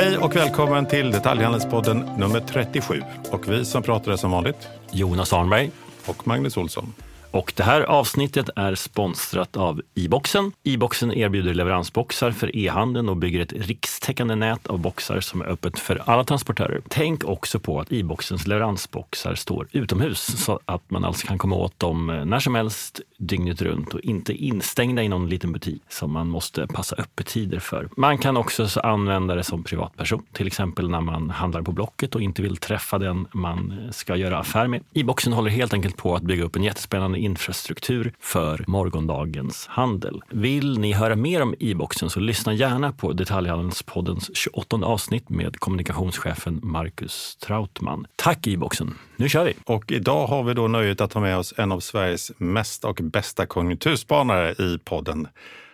[0.00, 3.02] Hej och välkommen till Detaljhandelspodden nummer 37.
[3.30, 5.70] Och vi som pratar är som vanligt Jonas Arnberg.
[6.06, 6.94] och Magnus Olsson.
[7.30, 10.52] Och det här avsnittet är sponsrat av e-boxen.
[10.64, 15.78] E-boxen erbjuder leveransboxar för e-handeln och bygger ett rikstäckande nät av boxar som är öppet
[15.78, 16.82] för alla transportörer.
[16.88, 21.78] Tänk också på att e-boxens leveransboxar står utomhus så att man alltså kan komma åt
[21.78, 26.12] dem eh, när som helst dygnet runt och inte instängda i någon liten butik som
[26.12, 27.88] man måste passa öppettider för.
[27.96, 32.22] Man kan också använda det som privatperson, till exempel när man handlar på Blocket och
[32.22, 34.82] inte vill träffa den man ska göra affär med.
[34.94, 40.22] E-boxen håller helt enkelt på att bygga upp en jättespännande infrastruktur för morgondagens handel.
[40.30, 46.60] Vill ni höra mer om e-boxen så lyssna gärna på Detaljhandelspoddens 28 avsnitt med kommunikationschefen
[46.62, 48.06] Marcus Trautman.
[48.16, 48.94] Tack e-boxen!
[49.16, 49.54] Nu kör vi!
[49.64, 53.00] Och idag har vi då nöjet att ha med oss en av Sveriges mesta och
[53.02, 55.28] bästa konjunkturspanare i podden.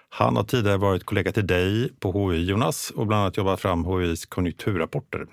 [0.09, 3.85] Han har tidigare varit kollega till dig på HI, Jonas, och bland annat jobbat fram
[3.85, 5.27] HIs konjunkturrapporter.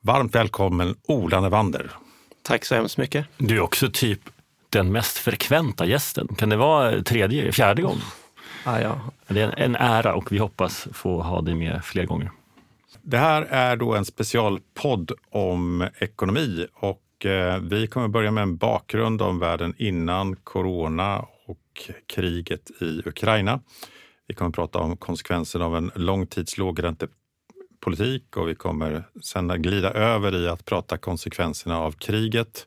[0.00, 1.90] Varmt välkommen Ola Nevander.
[2.42, 3.26] Tack så hemskt mycket.
[3.36, 4.20] Du är också typ
[4.76, 6.28] den mest frekventa gästen.
[6.38, 8.00] Kan det vara tredje, fjärde gången?
[8.64, 9.00] Ah, ja.
[9.28, 12.30] Det är en ära och vi hoppas få ha dig med fler gånger.
[13.02, 18.56] Det här är då en specialpodd om ekonomi och eh, vi kommer börja med en
[18.56, 23.60] bakgrund om världen innan corona och kriget i Ukraina.
[24.28, 29.90] Vi kommer prata om konsekvenserna av en lång tids lågräntepolitik och vi kommer sen glida
[29.90, 32.66] över i att prata konsekvenserna av kriget,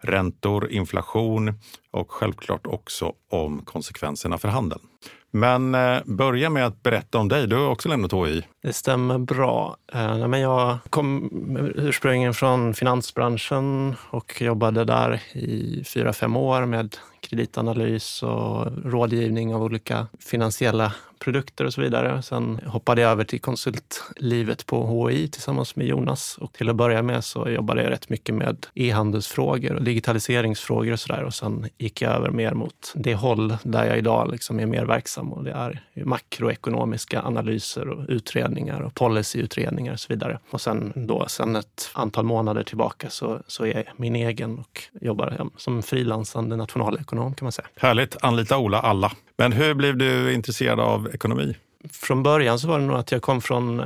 [0.00, 1.54] räntor, inflation
[1.90, 4.82] och självklart också om konsekvenserna för handeln.
[5.30, 7.46] Men eh, börja med att berätta om dig.
[7.46, 8.42] Du har också lämnat HI.
[8.62, 9.76] Det stämmer bra.
[9.92, 11.30] Eh, men jag kom
[11.74, 19.62] ursprungligen från finansbranschen och jobbade där i fyra, fem år med kreditanalys och rådgivning av
[19.62, 22.22] olika finansiella produkter och så vidare.
[22.22, 27.02] Sen hoppade jag över till konsultlivet på HI tillsammans med Jonas och till att börja
[27.02, 32.02] med så jobbade jag rätt mycket med e-handelsfrågor och digitaliseringsfrågor och sådär och sen gick
[32.02, 35.52] jag över mer mot det håll där jag idag liksom är mer verksam och det
[35.52, 40.38] är makroekonomiska analyser och utredningar och policyutredningar och så vidare.
[40.50, 44.82] Och sen då, sen ett antal månader tillbaka så, så är jag min egen och
[45.00, 47.68] jobbar som frilansande nationalekonom kan man säga.
[47.76, 49.12] Härligt, anlita Ola alla.
[49.36, 51.56] Men hur blev du intresserad av ekonomi?
[51.92, 53.82] Från början så var det nog att jag kom från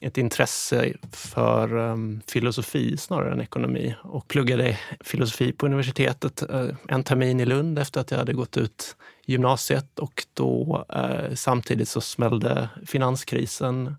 [0.00, 1.70] ett intresse för
[2.30, 6.42] filosofi snarare än ekonomi och pluggade filosofi på universitetet
[6.88, 8.96] en termin i Lund efter att jag hade gått ut
[9.26, 10.84] gymnasiet och då
[11.34, 13.96] samtidigt så smällde finanskrisen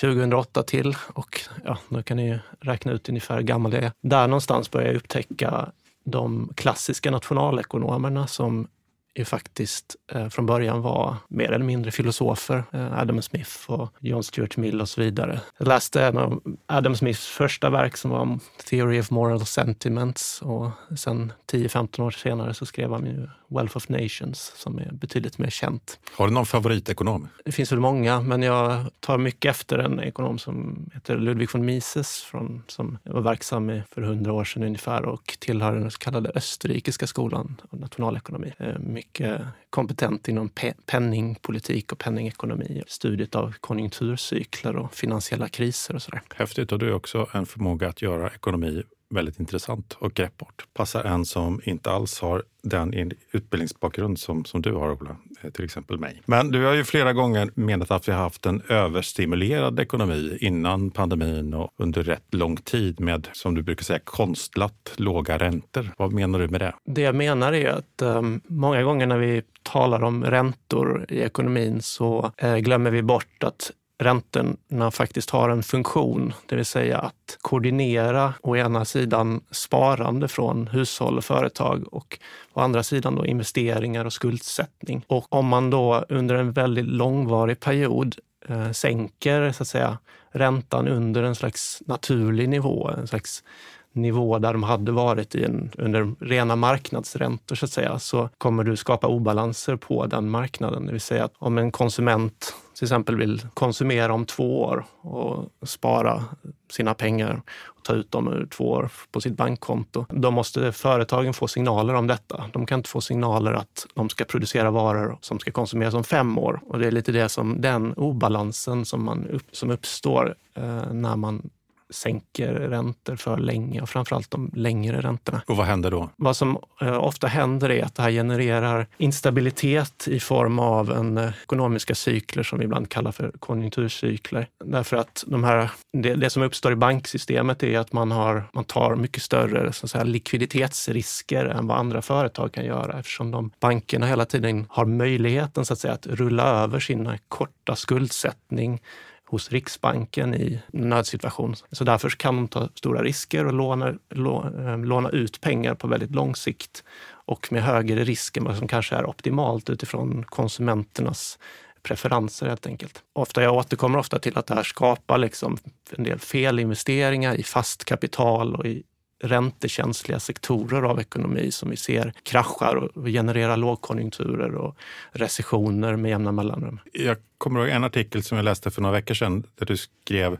[0.00, 3.92] 2008 till och ja, då kan ni räkna ut ungefär hur gammal jag är.
[4.00, 5.72] Där någonstans började jag upptäcka
[6.04, 8.68] de klassiska nationalekonomerna som
[9.14, 12.64] ju faktiskt eh, från början var mer eller mindre filosofer.
[12.72, 15.40] Eh, Adam Smith och John Stuart Mill och så vidare.
[15.58, 20.70] Jag läste en av Adam Smiths första verk som var Theory of Moral Sentiments och
[20.98, 25.50] sen 10-15 år senare så skrev han ju Wealth of Nations som är betydligt mer
[25.50, 25.98] känt.
[26.16, 27.28] Har du någon favoritekonom?
[27.44, 31.64] Det finns väl många, men jag tar mycket efter en ekonom som heter Ludwig von
[31.64, 36.32] Mises från, som var verksam för hundra år sedan ungefär och tillhör den så kallade
[36.34, 38.52] österrikiska skolan av nationalekonomi.
[39.00, 39.40] Mycket
[39.70, 46.22] kompetent inom pe penningpolitik och penningekonomi, studiet av konjunkturcykler och finansiella kriser och sådär.
[46.34, 50.66] Häftigt och du har också en förmåga att göra ekonomi väldigt intressant och greppbart.
[50.74, 55.64] Passar en som inte alls har den utbildningsbakgrund som, som du har, Ola, eh, till
[55.64, 56.22] exempel mig.
[56.26, 60.90] Men du har ju flera gånger menat att vi har haft en överstimulerad ekonomi innan
[60.90, 65.94] pandemin och under rätt lång tid med, som du brukar säga, konstlat låga räntor.
[65.96, 66.74] Vad menar du med det?
[66.84, 71.82] Det jag menar är att um, många gånger när vi talar om räntor i ekonomin
[71.82, 77.38] så eh, glömmer vi bort att räntorna faktiskt har en funktion, det vill säga att
[77.40, 82.18] koordinera å ena sidan sparande från hushåll och företag och
[82.52, 85.04] å andra sidan då investeringar och skuldsättning.
[85.06, 88.16] Och om man då under en väldigt långvarig period
[88.48, 89.98] eh, sänker så att säga,
[90.32, 93.44] räntan under en slags naturlig nivå, en slags
[93.92, 98.64] nivå där de hade varit i en, under rena marknadsräntor så att säga, så kommer
[98.64, 100.86] du skapa obalanser på den marknaden.
[100.86, 105.68] Det vill säga att om en konsument till exempel vill konsumera om två år och
[105.68, 106.24] spara
[106.70, 110.06] sina pengar och ta ut dem ur två år på sitt bankkonto.
[110.08, 112.44] Då måste företagen få signaler om detta.
[112.52, 116.38] De kan inte få signaler att de ska producera varor som ska konsumeras om fem
[116.38, 116.60] år.
[116.66, 121.16] Och det är lite det som den obalansen som, man upp, som uppstår eh, när
[121.16, 121.50] man
[121.90, 125.42] sänker räntor för länge och framförallt de längre räntorna.
[125.46, 126.10] Och vad händer då?
[126.16, 131.18] Vad som eh, ofta händer är att det här genererar instabilitet i form av en
[131.18, 134.48] eh, ekonomiska cykler som vi ibland kallar för konjunkturcykler.
[134.64, 138.64] Därför att de här, det, det som uppstår i banksystemet är att man, har, man
[138.64, 143.50] tar mycket större så att säga, likviditetsrisker än vad andra företag kan göra eftersom de
[143.60, 148.80] bankerna hela tiden har möjligheten så att, säga, att rulla över sin korta skuldsättning
[149.30, 151.54] hos Riksbanken i nödsituation.
[151.72, 156.10] Så därför kan de ta stora risker och låna, eh, låna ut pengar på väldigt
[156.10, 161.38] lång sikt och med högre risk än vad som kanske är optimalt utifrån konsumenternas
[161.82, 163.02] preferenser helt enkelt.
[163.12, 165.58] Ofta, jag återkommer ofta till att det här skapar liksom
[165.96, 168.82] en del felinvesteringar i fast kapital och i
[169.22, 174.76] räntekänsliga sektorer av ekonomi som vi ser kraschar och genererar lågkonjunkturer och
[175.12, 176.80] recessioner med jämna mellanrum.
[176.92, 180.38] Jag kommer ihåg en artikel som jag läste för några veckor sedan där du skrev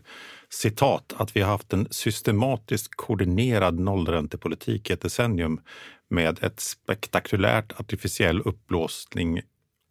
[0.49, 5.61] citat att vi har haft en systematiskt koordinerad nollräntepolitik i ett decennium
[6.09, 9.41] med ett spektakulärt artificiell uppblåsning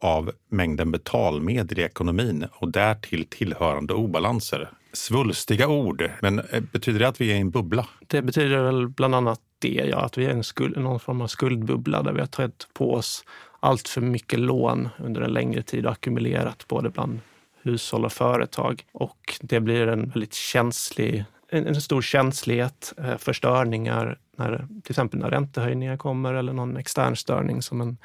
[0.03, 4.71] av mängden betalmedel i ekonomin och därtill tillhörande obalanser.
[4.93, 7.87] Svulstiga ord, men eh, betyder det att vi är i en bubbla?
[8.07, 11.27] Det betyder väl bland annat det, ja, att vi är en skuld, någon form av
[11.27, 13.25] skuldbubbla där vi har tagit på oss
[13.61, 17.21] allt för mycket lån under en längre tid och ackumulerat både bland
[17.63, 18.85] hushåll och företag.
[18.93, 24.93] Och det blir en väldigt känslig, en, en stor känslighet eh, för störningar, när, till
[24.93, 27.97] exempel när räntehöjningar kommer eller någon extern störning som en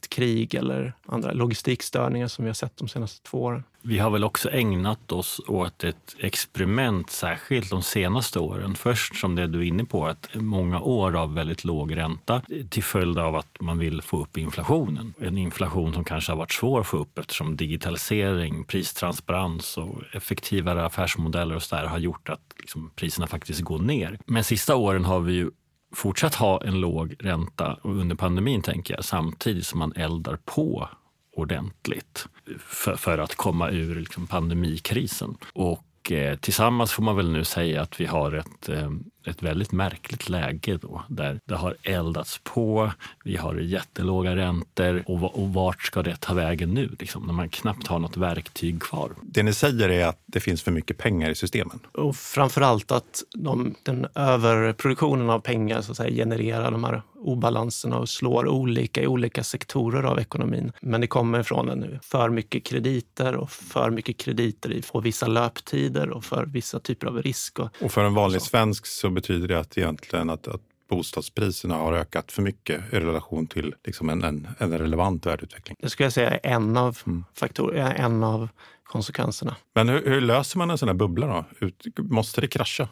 [0.00, 3.62] ett krig eller andra logistikstörningar som vi har sett de senaste två åren.
[3.82, 8.74] Vi har väl också ägnat oss åt ett experiment, särskilt de senaste åren.
[8.74, 12.82] Först som det du är inne på, att många år av väldigt låg ränta till
[12.82, 15.14] följd av att man vill få upp inflationen.
[15.20, 20.84] En inflation som kanske har varit svår att få upp eftersom digitalisering, pristransparens och effektivare
[20.84, 24.18] affärsmodeller och så där har gjort att liksom priserna faktiskt går ner.
[24.26, 25.50] Men sista åren har vi ju
[25.92, 30.88] fortsatt ha en låg ränta under pandemin tänker jag, samtidigt som man eldar på
[31.36, 32.26] ordentligt
[32.58, 35.36] för, för att komma ur liksom, pandemikrisen.
[35.52, 38.90] Och Eh, tillsammans får man väl nu säga att vi har ett, eh,
[39.24, 42.92] ett väldigt märkligt läge då, där det har eldats på.
[43.24, 46.96] Vi har jättelåga räntor och, och vart ska det ta vägen nu?
[46.98, 49.10] Liksom, när man knappt har något verktyg kvar.
[49.22, 51.80] Det ni säger är att det finns för mycket pengar i systemen?
[51.92, 57.02] Och framför allt att de, den överproduktionen av pengar så att säga, genererar de här
[57.20, 60.72] obalanserna och slår olika i olika sektorer av ekonomin.
[60.80, 66.10] Men det kommer från en för mycket krediter och för mycket krediter på vissa löptider
[66.10, 67.58] och för vissa typer av risk.
[67.58, 70.60] Och, och för en vanlig svensk så betyder det att egentligen att, att
[70.90, 75.76] bostadspriserna har ökat för mycket i relation till liksom en, en, en relevant värdeutveckling.
[75.80, 77.24] Det skulle jag säga är en av mm.
[77.34, 78.48] faktorer, en av
[78.84, 79.56] konsekvenserna.
[79.74, 81.66] Men hur, hur, löser man en sån här bubbla då?
[81.66, 82.88] Ut, måste det krascha?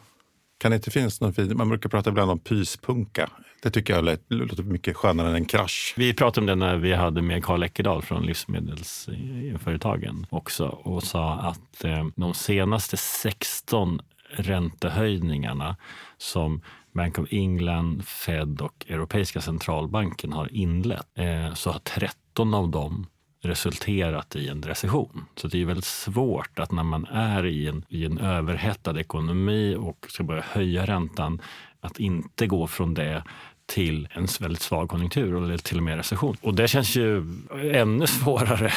[0.59, 3.31] Kan det inte finnas någon fin, man brukar prata ibland om pyspunka.
[3.63, 5.95] Det tycker jag låter mycket skönare än en krasch.
[5.97, 11.35] Vi pratade om det när vi hade med Karl Eckerdahl från Livsmedelsföretagen också och sa
[11.35, 15.77] att eh, de senaste 16 räntehöjningarna
[16.17, 22.71] som Bank of England, Fed och Europeiska centralbanken har inlett eh, så har 13 av
[22.71, 23.07] dem
[23.43, 25.25] resulterat i en recession.
[25.37, 29.77] Så det är väldigt svårt att när man är i en, i en överhettad ekonomi
[29.79, 31.41] och ska börja höja räntan,
[31.81, 33.25] att inte gå från det
[33.69, 36.37] till en väldigt svag konjunktur eller till och med recession.
[36.43, 37.25] Och det känns ju
[37.73, 38.73] ännu svårare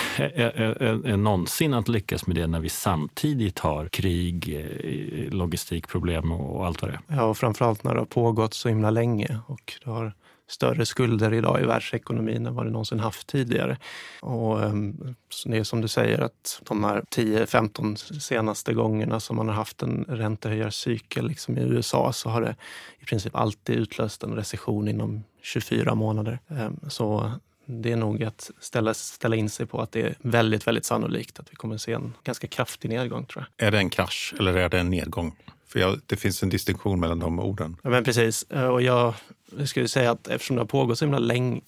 [1.06, 6.82] än någonsin att lyckas med det när vi samtidigt har krig, eh, logistikproblem och allt
[6.82, 7.16] vad det är.
[7.16, 10.14] Ja, och framförallt när det har pågått så himla länge och det har
[10.52, 13.78] större skulder idag i världsekonomin än vad det någonsin haft tidigare.
[14.22, 15.16] Och um,
[15.46, 19.82] det är som du säger att de här 10-15 senaste gångerna som man har haft
[19.82, 22.56] en räntehöjarcykel liksom i USA så har det
[23.00, 26.40] i princip alltid utlöst en recession inom 24 månader.
[26.48, 27.32] Um, så
[27.66, 31.40] det är nog att ställa, ställa in sig på att det är väldigt, väldigt sannolikt
[31.40, 33.26] att vi kommer att se en ganska kraftig nedgång.
[33.26, 33.68] tror jag.
[33.68, 35.36] Är det en krasch eller är det en nedgång?
[35.68, 37.78] För jag, det finns en distinktion mellan de orden.
[37.84, 38.44] Ja, men precis.
[38.44, 39.14] Och jag
[39.58, 41.62] jag skulle säga att eftersom det har pågått så himla länge,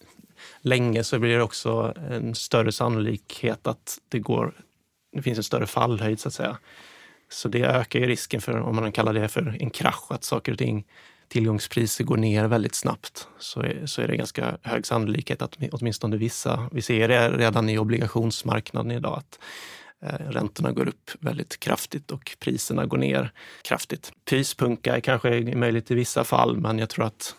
[0.61, 4.53] länge så blir det också en större sannolikhet att det går
[5.15, 6.57] det finns en större fallhöjd så att säga.
[7.29, 10.51] Så det ökar ju risken för, om man kallar det för en krasch, att saker
[10.51, 10.85] och ting,
[11.27, 13.27] tillgångspriser går ner väldigt snabbt.
[13.39, 17.69] Så är, så är det ganska hög sannolikhet att åtminstone vissa, vi ser det redan
[17.69, 19.39] i obligationsmarknaden idag, att
[20.05, 24.11] Eh, räntorna går upp väldigt kraftigt och priserna går ner kraftigt.
[24.29, 27.35] Pyspunka är kanske möjligt i vissa fall, men jag tror att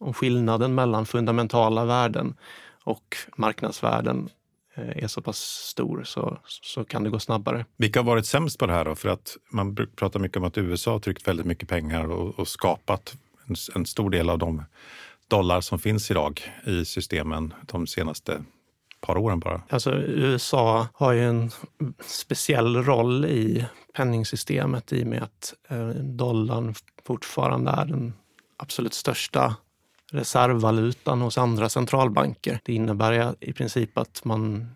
[0.00, 2.36] om skillnaden mellan fundamentala värden
[2.84, 4.28] och marknadsvärden
[4.74, 7.66] är så pass stor så, så kan det gå snabbare.
[7.76, 8.94] Vilka har varit sämst på det här då?
[8.94, 12.48] För att man pratar mycket om att USA har tryckt väldigt mycket pengar och, och
[12.48, 14.64] skapat en, en, stor del av de
[15.28, 18.42] dollar som finns idag i systemen de senaste
[19.00, 19.62] par åren bara.
[19.68, 21.50] Alltså USA har ju en
[22.06, 26.74] speciell roll i penningsystemet i och med att eh, dollarn
[27.06, 28.12] fortfarande är den
[28.56, 29.56] absolut största
[30.12, 32.60] reservvalutan hos andra centralbanker.
[32.64, 34.68] Det innebär i princip att man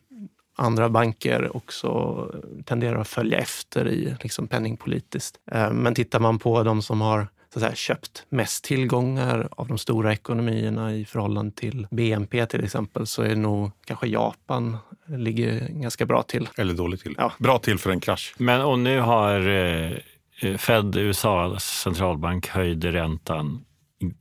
[0.57, 2.31] andra banker också
[2.65, 5.37] tenderar att följa efter i liksom penningpolitiskt.
[5.53, 9.69] Eh, men tittar man på de som har så att säga, köpt mest tillgångar av
[9.69, 15.69] de stora ekonomierna i förhållande till BNP till exempel så är nog kanske Japan ligger
[15.69, 16.49] ganska bra till.
[16.57, 17.15] Eller dåligt till.
[17.19, 17.33] Ja.
[17.39, 18.35] Bra till för en krasch.
[18.39, 23.65] Men och nu har eh, Fed, USAs centralbank, höjde räntan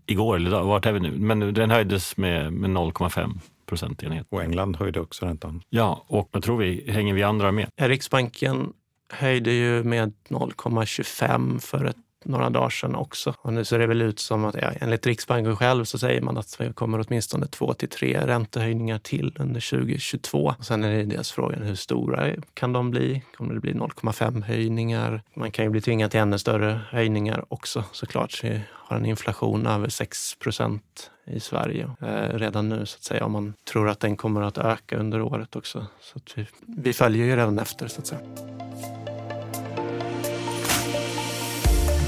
[0.05, 0.65] igår eller idag.
[0.65, 1.11] Vart är vi nu?
[1.11, 4.27] Men den höjdes med, med 0,5 procentenhet.
[4.29, 5.63] Och England höjde också räntan.
[5.69, 7.69] Ja, och jag tror vi hänger vi andra med.
[7.75, 8.73] Riksbanken
[9.13, 13.33] höjde ju med 0,25 för ett några dagar sedan också.
[13.41, 16.37] Och nu ser det väl ut som att ja, enligt Riksbanken själv så säger man
[16.37, 20.53] att det kommer åtminstone två till tre räntehöjningar till under 2022.
[20.57, 23.23] Och sen är det dels frågan hur stora kan de bli?
[23.37, 25.21] Kommer det bli 0,5 höjningar?
[25.33, 28.31] Man kan ju bli tvingad till ännu större höjningar också såklart.
[28.31, 33.03] Så vi har en inflation över 6 procent i Sverige eh, redan nu så att
[33.03, 33.25] säga.
[33.25, 35.85] Om man tror att den kommer att öka under året också.
[36.01, 38.21] Så vi, vi följer ju redan efter så att säga.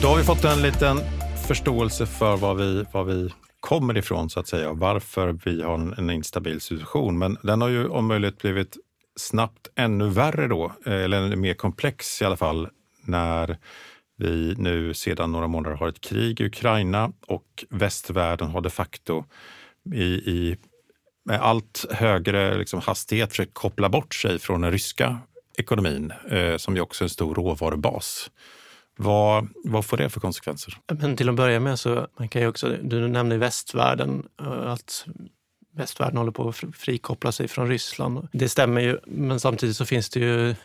[0.04, 0.98] Då har vi fått en liten
[1.48, 5.74] förståelse för var vi, var vi kommer ifrån så att säga och varför vi har
[5.74, 7.18] en, en instabil situation.
[7.18, 8.78] Men den har ju om möjligt blivit
[9.20, 12.68] snabbt ännu värre då, eh, eller mer komplex i alla fall,
[13.06, 13.58] när
[14.18, 19.26] vi nu sedan några månader har ett krig i Ukraina och västvärlden har de facto
[19.94, 20.58] i, i
[21.26, 25.18] med allt högre liksom hastighet försökt koppla bort sig från den ryska
[25.58, 28.30] ekonomin, eh, som ju också är en stor råvarubas.
[28.96, 30.78] Vad, vad får det för konsekvenser?
[30.88, 35.06] Men till att börja med så man kan ju också, du nämnde västvärlden, eh, att
[35.76, 38.28] västvärlden håller på att frikoppla sig från Ryssland.
[38.32, 40.56] Det stämmer ju, men samtidigt så finns det ju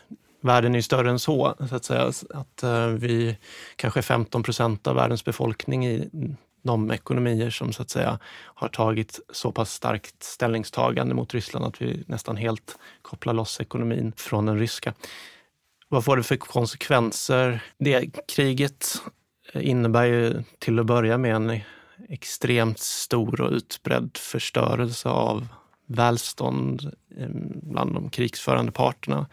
[0.41, 2.11] Världen är ju större än så, så att säga.
[2.29, 3.37] Att eh, vi
[3.75, 6.09] kanske 15 procent av världens befolkning i
[6.61, 11.81] de ekonomier som så att säga har tagit så pass starkt ställningstagande mot Ryssland att
[11.81, 14.93] vi nästan helt kopplar loss ekonomin från den ryska.
[15.91, 17.63] Vad får det för konsekvenser?
[17.77, 19.01] Det kriget
[19.53, 21.59] eh, innebär ju till att börja med en
[22.09, 25.47] extremt stor och utbredd förstörelse av
[25.85, 27.29] välstånd eh,
[27.63, 29.27] bland de krigsförande parterna.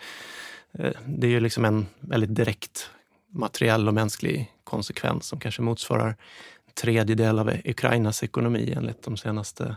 [0.79, 2.91] Eh, det är ju liksom en väldigt direkt
[3.31, 9.77] materiell och mänsklig konsekvens som kanske motsvarar en tredjedel av Ukrainas ekonomi enligt de senaste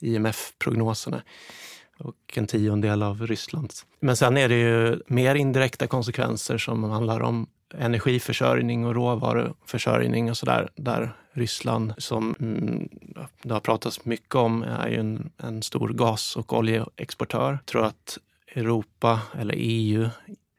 [0.00, 1.22] IMF-prognoserna
[1.98, 3.86] och en tiondel av Rysslands.
[4.00, 10.36] Men sen är det ju mer indirekta konsekvenser som handlar om energiförsörjning och råvaruförsörjning och
[10.36, 10.68] sådär.
[10.76, 12.88] Där Ryssland, som mm,
[13.42, 17.52] det har pratats mycket om, är ju en, en stor gas och oljeexportör.
[17.52, 18.18] Jag tror att
[18.54, 20.08] Europa eller EU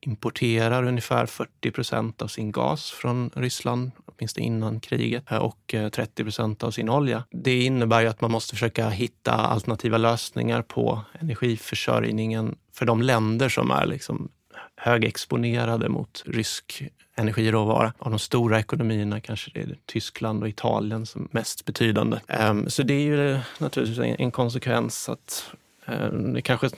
[0.07, 5.89] importerar ungefär 40 procent av sin gas från Ryssland, åtminstone innan kriget, eh, och eh,
[5.89, 7.23] 30 procent av sin olja.
[7.31, 13.49] Det innebär ju att man måste försöka hitta alternativa lösningar på energiförsörjningen för de länder
[13.49, 14.29] som är liksom
[14.75, 16.83] högexponerade mot rysk
[17.15, 17.93] energiråvara.
[17.99, 22.19] Av de stora ekonomierna kanske det är Tyskland och Italien som mest betydande.
[22.27, 25.51] Ehm, så det är ju naturligtvis en konsekvens att
[25.85, 26.69] ehm, det kanske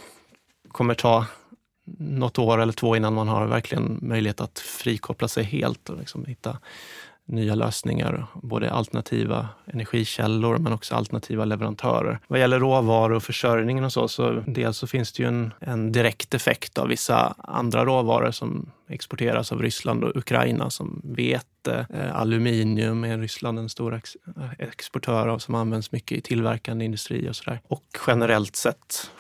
[0.72, 1.26] kommer ta
[1.98, 6.26] något år eller två innan man har verkligen möjlighet att frikoppla sig helt och liksom
[6.26, 6.58] hitta
[7.30, 12.20] nya lösningar, både alternativa energikällor men också alternativa leverantörer.
[12.28, 15.92] Vad gäller råvaror och försörjningen och så, så dels så finns det ju en, en
[15.92, 22.16] direkt effekt av vissa andra råvaror som exporteras av Ryssland och Ukraina som vete, eh,
[22.16, 24.18] aluminium är Ryssland en stor ex
[24.60, 27.60] exportör av som används mycket i tillverkande industri och sådär.
[27.68, 29.12] Och generellt sett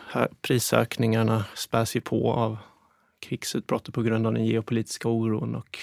[0.42, 2.58] prisökningarna späs ju på av
[3.20, 5.80] krigsutbrottet på grund av den geopolitiska oron och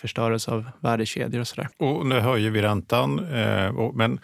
[0.00, 1.68] förstörelse av värdekedjor och sådär.
[1.76, 4.20] Och nu höjer vi räntan, eh, men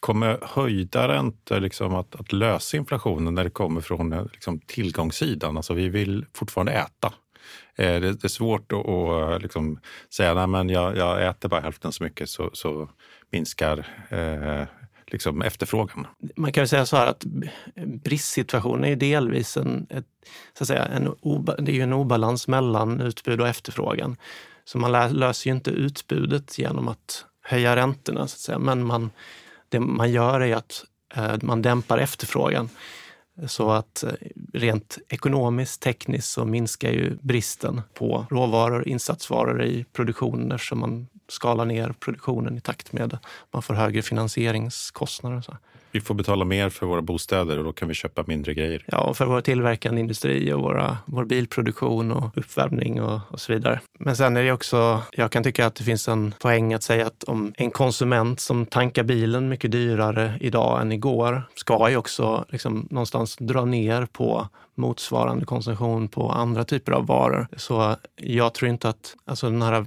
[0.00, 5.56] kommer höjda räntor liksom att, att lösa inflationen när det kommer från eh, liksom, tillgångssidan?
[5.56, 7.12] Alltså vi vill fortfarande äta.
[7.76, 9.80] Eh, det, det, är svårt att, att liksom,
[10.14, 12.90] säga att jag, jag äter bara hälften så mycket så, så
[13.30, 14.66] minskar eh,
[15.06, 16.06] liksom efterfrågan.
[16.36, 17.24] Man kan säga så här att
[18.04, 20.06] bristsituationen är delvis en, ett,
[20.58, 21.14] så att säga, en,
[21.58, 24.16] det är en obalans mellan utbud och efterfrågan.
[24.70, 28.58] Så man löser ju inte utbudet genom att höja räntorna, så att säga.
[28.58, 29.10] men man,
[29.68, 30.84] det man gör är att
[31.14, 32.68] eh, man dämpar efterfrågan.
[33.46, 34.12] Så att eh,
[34.52, 41.64] rent ekonomiskt, tekniskt så minskar ju bristen på råvaror, insatsvaror i produktionen eftersom man skalar
[41.64, 45.40] ner produktionen i takt med att man får högre finansieringskostnader.
[45.40, 45.56] Så.
[45.92, 48.84] Vi får betala mer för våra bostäder och då kan vi köpa mindre grejer.
[48.86, 53.52] Ja, och för vår tillverkande industri och våra, vår bilproduktion och uppvärmning och, och, så
[53.52, 53.80] vidare.
[53.98, 57.06] Men sen är det också, jag kan tycka att det finns en poäng att säga
[57.06, 62.44] att om en konsument som tankar bilen mycket dyrare idag än igår ska ju också
[62.48, 64.48] liksom någonstans dra ner på
[64.80, 67.46] motsvarande konsumtion på andra typer av varor.
[67.56, 69.86] Så jag tror inte att alltså den här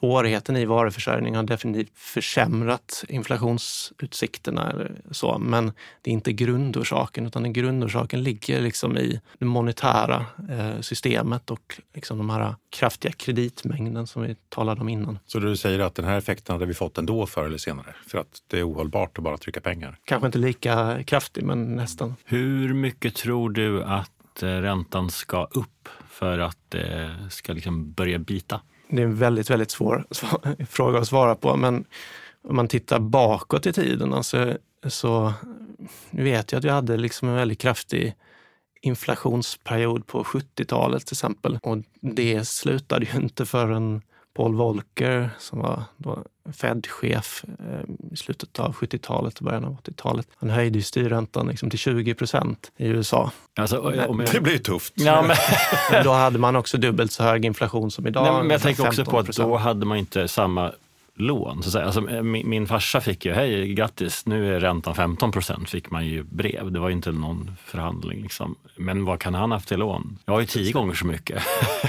[0.00, 4.70] svårigheten i varuförsörjning har definitivt försämrat inflationsutsikterna.
[4.70, 5.38] Eller så.
[5.38, 11.80] Men det är inte grundorsaken, utan grundorsaken ligger liksom i det monetära eh, systemet och
[11.94, 15.18] liksom de här kraftiga kreditmängden som vi talade om innan.
[15.26, 17.94] Så du säger att den här effekten hade vi fått ändå förr eller senare?
[18.06, 19.98] För att det är ohållbart att bara trycka pengar?
[20.04, 22.14] Kanske inte lika kraftig, men nästan.
[22.24, 24.10] Hur mycket tror du att
[24.42, 28.60] Eh, räntan ska upp för att det ska liksom börja bita?
[28.88, 31.56] Det är en väldigt, väldigt svår, svår fråga att svara på.
[31.56, 31.84] Men
[32.48, 35.32] om man tittar bakåt i tiden alltså, så
[36.10, 38.14] vet jag att vi hade liksom en väldigt kraftig
[38.80, 41.58] inflationsperiod på 70-talet till exempel.
[41.62, 44.02] Och det slutade ju inte förrän
[44.34, 45.58] Paul Volcker som
[45.96, 50.26] var Fed-chef eh, i slutet av 70-talet och början av 80-talet.
[50.36, 53.30] Han höjde ju styrräntan liksom till 20 procent i USA.
[53.56, 54.26] Alltså, jag...
[54.32, 54.92] Det blir tufft.
[54.96, 55.36] Ja, men...
[55.92, 58.24] men då hade man också dubbelt så hög inflation som idag.
[58.24, 60.72] Nej, men jag tänker också på att då hade man inte samma
[61.20, 61.62] lån.
[61.62, 61.84] Så att säga.
[61.84, 65.90] Alltså, eh, min, min farsa fick ju, hej grattis, nu är räntan 15 procent, fick
[65.90, 66.72] man ju brev.
[66.72, 68.22] Det var inte någon förhandling.
[68.22, 68.56] Liksom.
[68.76, 70.18] Men vad kan han haft i lån?
[70.24, 71.42] Jag har ju tio gånger så mycket.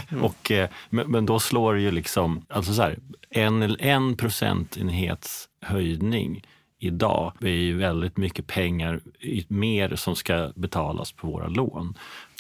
[0.10, 0.24] Mm.
[0.26, 2.98] och, eh, men, men, då slår det ju liksom, alltså så här,
[3.30, 6.42] en, en procentenhets höjning
[6.80, 9.00] idag är ju väldigt mycket pengar
[9.48, 11.94] mer som ska betalas på våra lån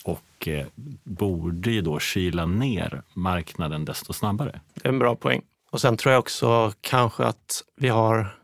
[0.04, 0.66] och eh,
[1.04, 4.60] borde ju då kyla ner marknaden desto snabbare.
[4.84, 5.42] En bra poäng.
[5.72, 8.42] Och sen tror jag också kanske att vi har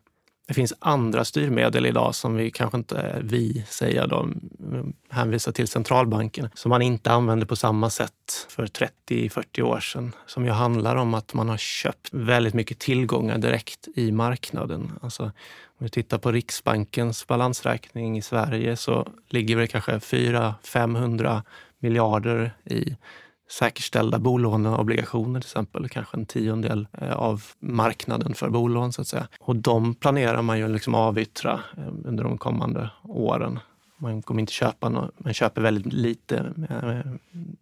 [0.47, 4.29] det finns andra styrmedel idag som vi kanske inte vi säger då,
[5.09, 8.65] hänvisar till centralbanken, som man inte använde på samma sätt för
[9.09, 10.15] 30-40 år sedan.
[10.25, 14.91] Som ju handlar om att man har köpt väldigt mycket tillgångar direkt i marknaden.
[15.01, 21.41] Alltså, om vi tittar på Riksbankens balansräkning i Sverige så ligger det kanske 400-500
[21.79, 22.95] miljarder i
[23.51, 29.27] säkerställda bolåneobligationer till exempel, kanske en tiondel eh, av marknaden för bolån så att säga.
[29.39, 33.59] Och de planerar man ju liksom avyttra eh, under de kommande åren.
[33.97, 37.11] Man kommer inte köpa något, man köper väldigt lite eh,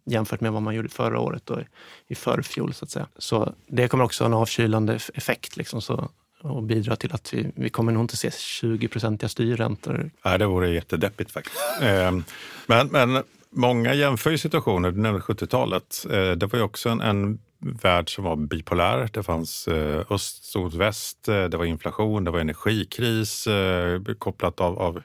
[0.04, 1.60] jämfört med vad man gjorde förra året och
[2.08, 3.06] i förfjol så att säga.
[3.18, 6.08] Så det kommer också ha en avkylande effekt liksom, så,
[6.42, 10.10] och bidra till att vi, vi kommer nog inte se 20-procentiga styrräntor.
[10.24, 11.62] Nej, det vore jättedeppigt faktiskt.
[11.82, 12.24] Ehm,
[12.66, 13.22] men, men
[13.58, 16.06] Många jämför ju situationer, du nämnde 70-talet.
[16.10, 17.38] Eh, det var ju också en, en
[17.82, 19.08] värld som var bipolär.
[19.12, 24.60] Det fanns eh, öst mot väst, eh, det var inflation, det var energikris eh, kopplat
[24.60, 25.02] av, av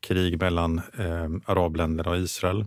[0.00, 2.64] krig mellan eh, arabländerna och Israel.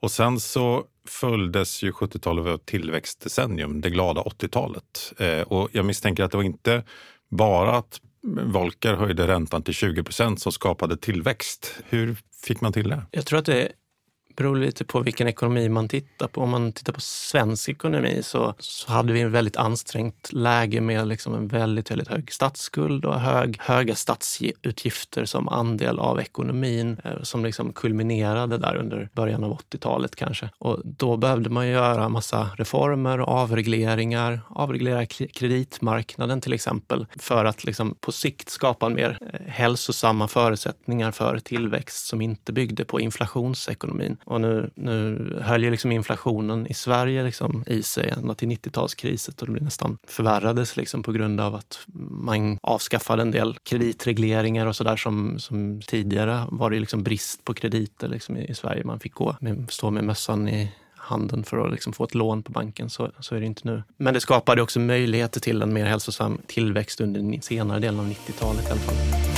[0.00, 5.12] Och sen så följdes ju 70-talet av ett tillväxtdecennium, det glada 80-talet.
[5.18, 6.84] Eh, och jag misstänker att det var inte
[7.30, 8.00] bara att
[8.44, 11.76] Volcker höjde räntan till 20 procent som skapade tillväxt.
[11.88, 13.02] Hur fick man till det?
[13.10, 13.72] Jag tror att det
[14.36, 16.40] beror lite på vilken ekonomi man tittar på.
[16.40, 21.08] Om man tittar på svensk ekonomi så, så hade vi en väldigt ansträngt läge med
[21.08, 27.22] liksom en väldigt, väldigt hög statsskuld och hög, höga statsutgifter som andel av ekonomin eh,
[27.22, 30.50] som liksom kulminerade där under början av 80-talet kanske.
[30.58, 37.64] Och då behövde man göra massa reformer, och avregleringar, avreglera kreditmarknaden till exempel för att
[37.64, 44.16] liksom på sikt skapa mer eh, hälsosamma förutsättningar för tillväxt som inte byggde på inflationsekonomin.
[44.24, 49.42] Och nu, nu höll ju liksom inflationen i Sverige liksom i sig ända till 90-talskriset
[49.42, 54.76] och det nästan förvärrades liksom på grund av att man avskaffade en del kreditregleringar och
[54.76, 58.84] sådär som, som tidigare var det liksom brist på krediter liksom i, i Sverige.
[58.84, 60.72] Man fick gå med, stå med mössan i
[61.04, 62.90] handen för att liksom få ett lån på banken.
[62.90, 63.82] Så, så är det inte nu.
[63.96, 68.68] Men det skapade också möjligheter till en mer hälsosam tillväxt under senare delen av 90-talet
[68.68, 69.33] i alla fall.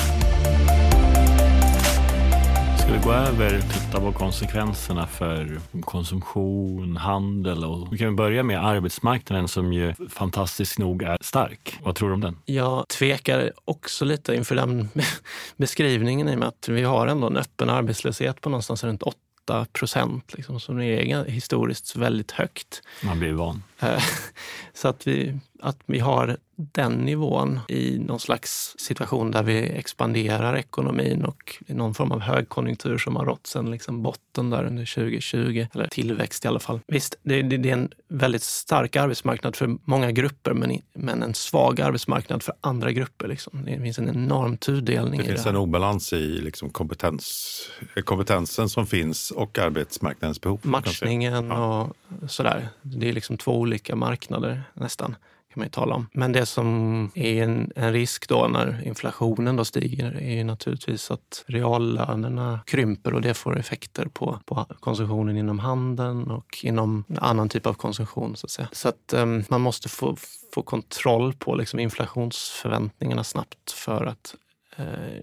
[2.87, 8.42] Ska vi gå över och titta på konsekvenserna för konsumtion, handel och vi kan börja
[8.42, 11.79] med arbetsmarknaden som ju fantastiskt nog är stark.
[11.83, 12.38] Vad tror du om den?
[12.44, 14.88] Jag tvekar också lite inför den
[15.57, 19.66] beskrivningen i och med att vi har ändå en öppen arbetslöshet på någonstans runt 8
[19.72, 22.83] procent, liksom, som är historiskt väldigt högt.
[23.05, 23.62] Man blir van.
[23.81, 24.03] Eh,
[24.75, 30.57] så att vi, att vi har den nivån i någon slags situation där vi expanderar
[30.57, 34.95] ekonomin och i någon form av högkonjunktur som har rått sedan liksom botten där under
[34.95, 36.81] 2020, eller tillväxt i alla fall.
[36.87, 41.35] Visst, det, det, det, är en väldigt stark arbetsmarknad för många grupper men, men en
[41.35, 43.29] svag arbetsmarknad för andra grupper.
[43.29, 43.64] Liksom.
[43.64, 45.21] Det finns en enorm tudelning.
[45.21, 47.59] Det finns det en obalans i liksom kompetens,
[48.05, 50.61] kompetensen som finns och arbetsmarknadens behov.
[50.62, 51.83] Matchningen ja.
[52.23, 52.69] och sådär.
[52.83, 55.16] Det är liksom två olika marknader nästan
[55.57, 56.07] kan man ju tala om.
[56.12, 61.11] Men det som är en, en risk då när inflationen då stiger är ju naturligtvis
[61.11, 67.49] att reallönerna krymper och det får effekter på, på konsumtionen inom handeln och inom annan
[67.49, 68.37] typ av konsumtion.
[68.37, 68.69] Så att, säga.
[68.73, 70.16] Så att um, man måste få,
[70.55, 74.35] få kontroll på liksom inflationsförväntningarna snabbt för att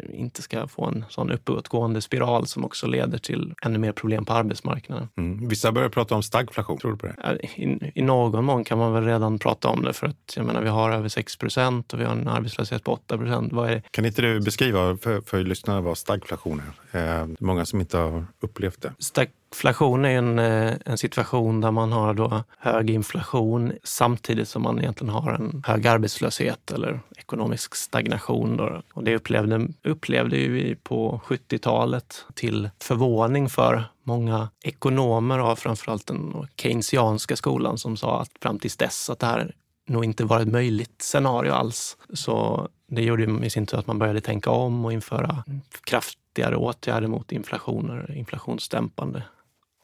[0.09, 4.33] inte ska få en sån uppåtgående spiral som också leder till ännu mer problem på
[4.33, 5.09] arbetsmarknaden.
[5.17, 5.47] Mm.
[5.47, 6.77] Vissa börjar prata om stagflation.
[6.77, 7.37] Tror du på det?
[7.55, 10.61] I, I, någon mån kan man väl redan prata om det för att jag menar,
[10.61, 13.53] vi har över 6 procent och vi har en arbetslöshet på 8 procent.
[13.91, 16.61] Kan inte du beskriva för, för lyssnarna vad stagflation
[16.91, 17.21] är?
[17.21, 18.93] Eh, många som inte har upplevt det.
[18.99, 24.61] Stag Inflation är en, eh, en situation där man har då hög inflation samtidigt som
[24.61, 28.57] man egentligen har en hög arbetslöshet eller ekonomisk stagnation.
[28.57, 28.81] Då.
[28.93, 36.47] Och det upplevde, upplevde vi på 70-talet till förvåning för många ekonomer av framförallt den
[36.57, 39.55] keynesianska skolan som sa att fram tills dess att det här
[39.87, 41.97] nog inte var ett möjligt scenario alls.
[42.13, 45.43] Så det gjorde i sin tur att man började tänka om och införa
[45.83, 49.23] kraftigare åtgärder mot inflationer, inflationsdämpande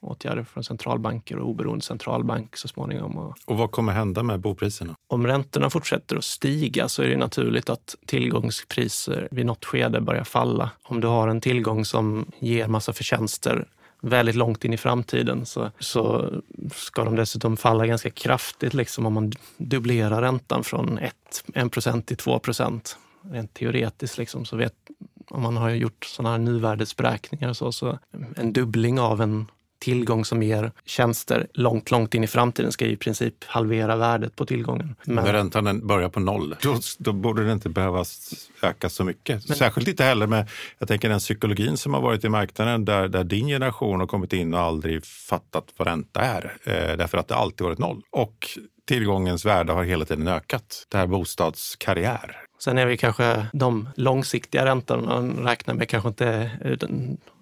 [0.01, 3.33] åtgärder från centralbanker och oberoende centralbank så småningom.
[3.45, 4.95] Och vad kommer hända med bopriserna?
[5.07, 10.23] Om räntorna fortsätter att stiga så är det naturligt att tillgångspriser vid något skede börjar
[10.23, 10.71] falla.
[10.83, 13.67] Om du har en tillgång som ger massa förtjänster
[14.01, 16.31] väldigt långt in i framtiden så, så
[16.73, 21.13] ska de dessutom falla ganska kraftigt liksom om man dubblerar räntan från 1,
[21.53, 22.97] 1 procent till 2 procent.
[23.21, 24.73] Rent teoretiskt liksom, så vet
[25.29, 27.99] om man har gjort sådana här nuvärdesberäkningar så, så
[28.35, 29.47] en dubbling av en
[29.79, 34.45] tillgång som ger tjänster långt, långt in i framtiden ska i princip halvera värdet på
[34.45, 34.95] tillgången.
[35.05, 38.05] Men när räntan börjar på noll, då, då borde det inte behöva
[38.61, 39.47] öka så mycket.
[39.47, 43.07] Men, Särskilt inte heller med jag tänker den psykologin som har varit i marknaden där,
[43.07, 46.57] där din generation har kommit in och aldrig fattat vad ränta är.
[46.63, 48.01] Eh, därför att det alltid varit noll.
[48.11, 48.47] Och
[48.89, 50.85] tillgångens värde har hela tiden ökat.
[50.89, 52.35] Det här bostadskarriär.
[52.59, 56.51] Sen är vi kanske de långsiktiga räntorna man räknar med kanske inte,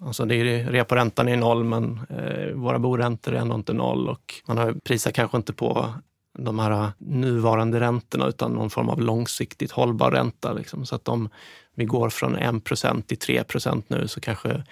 [0.00, 4.34] alltså det är, reporäntan är noll men eh, våra boräntor är ändå inte noll och
[4.48, 5.94] man har prisar kanske inte på
[6.38, 10.52] de här nuvarande räntorna utan någon form av långsiktigt hållbar ränta.
[10.52, 10.86] Liksom.
[10.86, 11.28] Så att om
[11.74, 12.64] vi går från 1
[13.06, 14.62] till 3% nu så kanske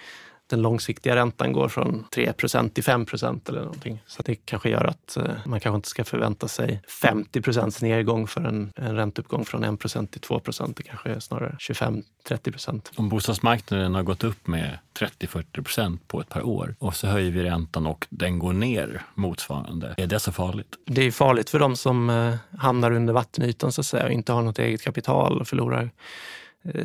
[0.47, 4.03] den långsiktiga räntan går från 3% till 5% eller någonting.
[4.07, 8.41] Så det kanske gör att eh, man kanske inte ska förvänta sig 50% nedgång för
[8.41, 14.03] en, en ränteuppgång från 1% till 2% Det kanske är snarare 25-30% Om bostadsmarknaden har
[14.03, 18.39] gått upp med 30-40% på ett par år och så höjer vi räntan och den
[18.39, 19.93] går ner motsvarande.
[19.97, 20.75] Är det så farligt?
[20.85, 24.31] Det är farligt för de som eh, hamnar under vattenytan så att säga och inte
[24.31, 25.91] har något eget kapital och förlorar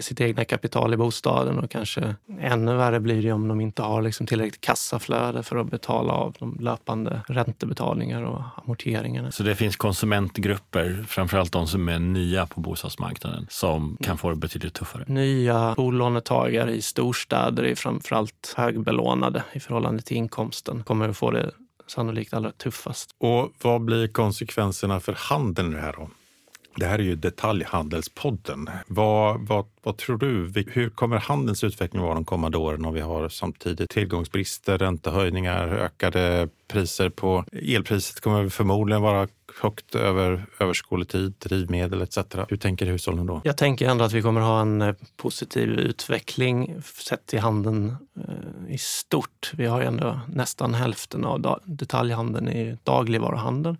[0.00, 4.02] sitt egna kapital i bostaden och kanske ännu värre blir det om de inte har
[4.02, 9.32] liksom tillräckligt kassaflöde för att betala av de löpande räntebetalningar och amorteringarna.
[9.32, 14.36] Så det finns konsumentgrupper, framförallt de som är nya på bostadsmarknaden, som kan få det
[14.36, 15.04] betydligt tuffare?
[15.06, 21.50] Nya bolånetagare i storstäder är framförallt högbelånade i förhållande till inkomsten kommer att få det
[21.86, 23.10] sannolikt allra tuffast.
[23.18, 26.10] Och vad blir konsekvenserna för handeln här då?
[26.76, 28.70] Det här är ju Detaljhandelspodden.
[28.86, 30.64] Vad, vad, vad tror du?
[30.72, 36.48] Hur kommer handelns utveckling vara de kommande åren om vi har samtidigt tillgångsbrister, räntehöjningar, ökade
[36.68, 39.28] priser på elpriset kommer förmodligen vara
[39.60, 42.18] högt över överskådlig tid, drivmedel etc.
[42.48, 43.40] Hur tänker hushållen då?
[43.44, 48.74] Jag tänker ändå att vi kommer ha en eh, positiv utveckling sett till handeln eh,
[48.74, 49.52] i stort.
[49.54, 53.76] Vi har ju ändå nästan hälften av detaljhandeln i dagligvaruhandeln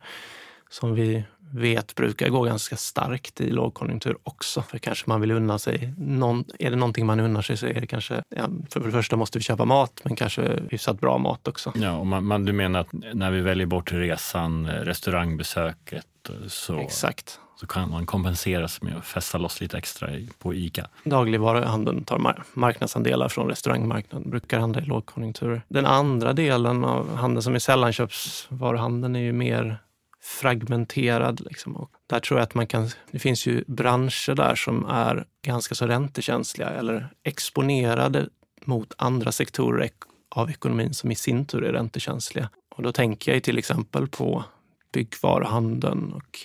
[0.71, 4.63] som vi vet brukar gå ganska starkt i lågkonjunktur också.
[4.63, 7.81] För kanske man vill unna sig, någon, är det någonting man unnar sig så är
[7.81, 11.49] det kanske, ja, för det första måste vi köpa mat men kanske hyfsat bra mat
[11.49, 11.73] också.
[11.75, 16.07] Ja, och man, man, du menar att när vi väljer bort resan, restaurangbesöket
[16.49, 17.41] så, Exakt.
[17.57, 20.89] så kan man kompensera sig med att fästa loss lite extra på ICA?
[21.05, 25.63] Dagligvaruhandeln tar marknadsandelar från restaurangmarknaden, brukar handla i lågkonjunkturer.
[25.69, 29.79] Den andra delen av handeln som är sällanköpsvaruhandeln är ju mer
[30.23, 31.41] fragmenterad.
[31.41, 31.77] Liksom.
[31.77, 35.75] Och där tror jag att man kan, det finns ju branscher där som är ganska
[35.75, 38.29] så räntekänsliga eller exponerade
[38.65, 39.91] mot andra sektorer
[40.29, 42.49] av ekonomin som i sin tur är räntekänsliga.
[42.77, 44.45] Och då tänker jag till exempel på
[44.93, 46.39] byggvaruhandeln och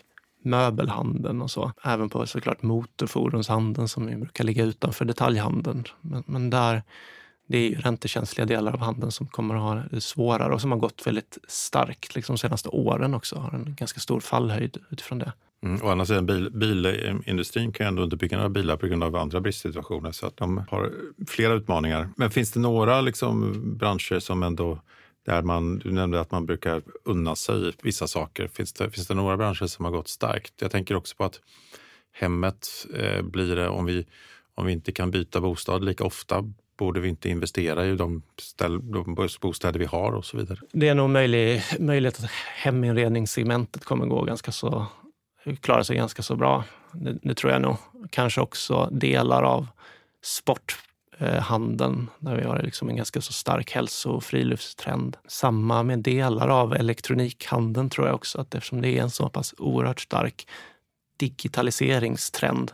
[0.43, 1.71] möbelhandeln och så.
[1.83, 5.83] Även på såklart motorfordonshandeln som brukar ligga utanför detaljhandeln.
[6.01, 6.83] Men, men där,
[7.47, 10.71] det är ju räntekänsliga delar av handeln som kommer att ha det svårare och som
[10.71, 13.35] har gått väldigt starkt liksom de senaste åren också.
[13.35, 15.33] Har en ganska stor fallhöjd utifrån det.
[15.63, 19.03] Mm, å andra sidan, bil, bilindustrin kan ju ändå inte bygga några bilar på grund
[19.03, 20.91] av andra bristsituationer så att de har
[21.27, 22.09] flera utmaningar.
[22.15, 24.79] Men finns det några liksom, branscher som ändå
[25.25, 28.47] där man, du nämnde att man brukar unna sig vissa saker.
[28.47, 30.53] Finns det, finns det några branscher som har gått starkt?
[30.61, 31.41] Jag tänker också på att
[32.11, 34.05] hemmet eh, blir det, om vi,
[34.55, 36.43] om vi inte kan byta bostad lika ofta
[36.77, 40.59] borde vi inte investera i de, ställ, de bostäder vi har och så vidare?
[40.71, 44.85] Det är nog möjlig, möjligt att heminredningssegmentet kommer gå ganska så,
[45.61, 46.63] klara sig ganska så bra.
[46.91, 47.77] Det, det, tror jag nog.
[48.09, 49.67] Kanske också delar av
[50.23, 55.17] sporthandeln där vi har liksom en ganska så stark hälso och friluftstrend.
[55.27, 59.55] Samma med delar av elektronikhandeln tror jag också att eftersom det är en så pass
[59.57, 60.47] oerhört stark
[61.17, 62.71] digitaliseringstrend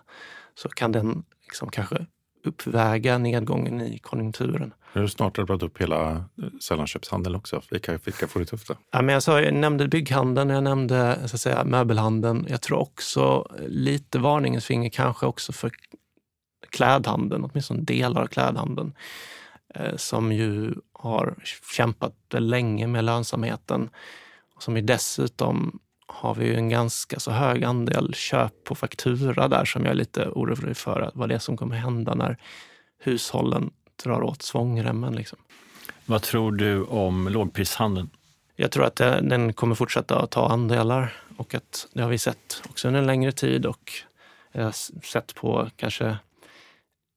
[0.56, 2.06] så kan den liksom kanske
[2.43, 4.73] uppväga nedgången i konjunkturen.
[4.93, 6.23] Nu har du snart upp hela eh,
[6.62, 7.62] sällanköpshandeln också.
[7.71, 8.71] Vilka, vilka får det tufft?
[8.91, 12.45] Ja, men jag, sa, jag nämnde bygghandeln, jag nämnde så att säga, möbelhandeln.
[12.49, 15.71] Jag tror också lite varningens finger kanske också för
[16.69, 18.93] klädhandeln, åtminstone delar av klädhandeln
[19.75, 21.36] eh, som ju har
[21.75, 23.89] kämpat länge med lönsamheten
[24.56, 29.66] och som ju dessutom har vi en ganska så hög andel köp på faktura där
[29.66, 32.38] som jag är lite orolig för vad det är som kommer hända när
[33.00, 33.72] hushållen
[34.04, 35.16] drar åt svångremmen.
[35.16, 35.39] Liksom.
[36.06, 38.10] Vad tror du om lågprishandeln?
[38.56, 42.62] Jag tror att den kommer fortsätta att ta andelar och att det har vi sett
[42.70, 43.92] också under en längre tid och
[45.04, 46.18] sett på kanske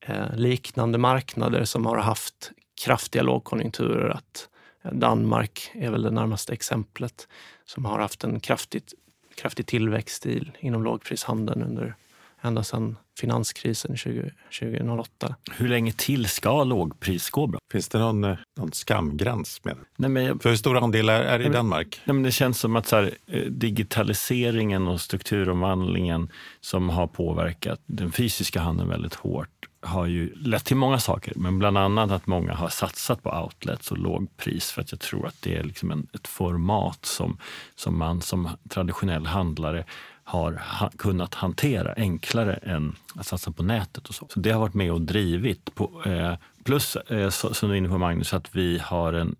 [0.05, 2.51] eh, liknande marknader som har haft
[2.85, 4.09] kraftiga lågkonjunkturer.
[4.09, 4.49] Att
[4.91, 7.27] Danmark är väl det närmaste exemplet
[7.65, 8.93] som har haft en kraftigt,
[9.35, 11.95] kraftig tillväxt i, inom lågprishandeln under,
[12.41, 15.35] ända sedan finanskrisen 20, 2008.
[15.51, 17.59] Hur länge till ska lågpris gå bra?
[17.71, 19.63] Finns det någon, eh, någon skamgräns?
[19.63, 22.01] Med nej, men jag, För hur stor andel är, är det i Danmark?
[22.05, 27.81] Nej, men det känns som att så här, eh, digitaliseringen och strukturomvandlingen som har påverkat
[27.85, 32.27] den fysiska handeln väldigt hårt har ju lett till många saker, men bland annat att
[32.27, 35.91] många har satsat på outlets och lågpris för att jag tror att det är liksom
[35.91, 37.37] en, ett format som,
[37.75, 39.85] som man som traditionell handlare
[40.23, 44.07] har ha, kunnat hantera enklare än att satsa på nätet.
[44.07, 45.75] och Så Så det har varit med och drivit.
[45.75, 49.35] På, eh, plus, eh, så, som du är inne på Magnus, att vi har en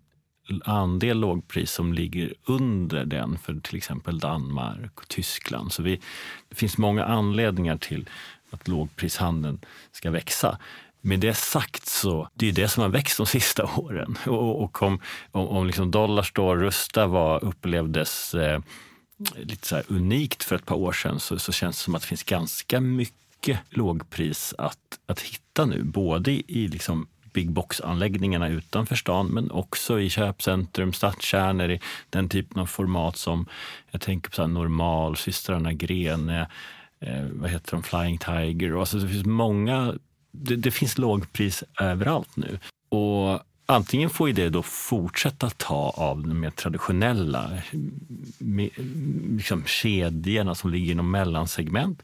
[0.64, 5.72] andel lågpris som ligger under den för till exempel Danmark och Tyskland.
[5.72, 6.00] Så vi,
[6.48, 8.08] det finns många anledningar till
[8.50, 9.60] att lågprishandeln
[9.92, 10.58] ska växa.
[11.00, 14.18] Med det sagt så, det är det som har växt de sista åren.
[14.26, 18.60] Och, och om, om, om liksom dollar står rusta var, upplevdes eh,
[19.36, 22.08] lite så unikt för ett par år sedan så, så känns det som att det
[22.08, 25.82] finns ganska mycket lågpris att, att hitta nu.
[25.82, 31.80] Både i, liksom big box-anläggningarna utanför stan men också i köpcentrum, stadskärnor, i
[32.10, 33.46] den typen av format som
[33.90, 36.48] jag tänker på så Normal, systrarna Grene,
[37.00, 38.80] eh, vad heter de, Flying Tiger.
[38.80, 39.94] Alltså det finns många,
[40.30, 42.58] det, det finns lågpris överallt nu.
[42.88, 47.50] Och antingen får det då fortsätta ta av de mer traditionella
[48.38, 48.70] med,
[49.36, 52.02] liksom kedjorna som ligger inom mellansegment.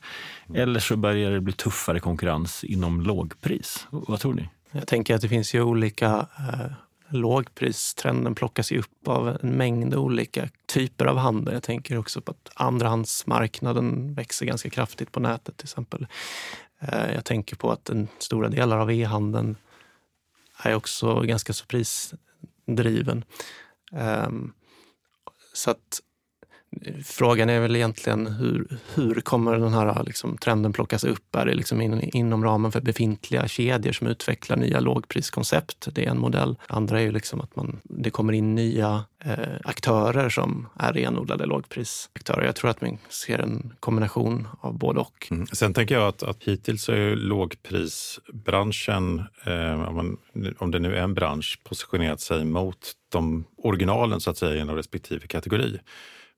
[0.55, 3.87] Eller så börjar det bli tuffare konkurrens inom lågpris.
[3.91, 4.49] Vad tror ni?
[4.71, 6.73] Jag tänker att det finns ju olika eh,
[7.09, 11.55] lågpristrenden plockas ju upp av en mängd olika typer av handel.
[11.55, 16.07] Jag tänker också på att andrahandsmarknaden växer ganska kraftigt på nätet till exempel.
[16.81, 19.57] Eh, jag tänker på att en stora delar av e-handeln
[20.63, 23.25] är också ganska så prisdriven.
[23.93, 24.53] Ehm,
[25.53, 26.01] så att
[27.05, 31.37] Frågan är väl egentligen hur, hur kommer den här liksom, trenden plockas upp?
[31.37, 35.89] Är det liksom in, inom ramen för befintliga kedjor som utvecklar nya lågpriskoncept?
[35.93, 36.57] Det är en modell.
[36.67, 39.35] Andra är ju liksom att man, det kommer in nya eh,
[39.65, 42.45] aktörer som är renodlade lågprisaktörer.
[42.45, 45.29] Jag tror att man ser en kombination av både och.
[45.31, 45.47] Mm.
[45.47, 50.17] Sen tänker jag att, att hittills är lågprisbranschen, eh, om, man,
[50.59, 54.77] om det nu är en bransch, positionerat sig mot de originalen så att säga inom
[54.77, 55.79] respektive kategori.